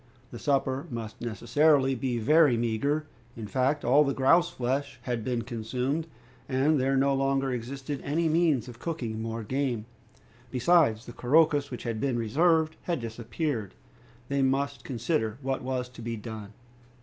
The 0.31 0.39
supper 0.39 0.87
must 0.89 1.21
necessarily 1.21 1.93
be 1.93 2.17
very 2.17 2.57
meager. 2.57 3.05
In 3.37 3.45
fact, 3.45 3.85
all 3.85 4.03
the 4.03 4.15
grouse 4.15 4.49
flesh 4.49 4.97
had 5.03 5.23
been 5.23 5.43
consumed, 5.43 6.07
and 6.49 6.79
there 6.79 6.97
no 6.97 7.13
longer 7.13 7.51
existed 7.51 8.01
any 8.03 8.27
means 8.27 8.67
of 8.67 8.79
cooking 8.79 9.21
more 9.21 9.43
game. 9.43 9.85
Besides, 10.49 11.05
the 11.05 11.13
couroucous 11.13 11.69
which 11.69 11.83
had 11.83 12.01
been 12.01 12.17
reserved 12.17 12.77
had 12.81 12.99
disappeared. 12.99 13.75
They 14.27 14.41
must 14.41 14.83
consider 14.83 15.37
what 15.43 15.61
was 15.61 15.87
to 15.89 16.01
be 16.01 16.15
done. 16.17 16.53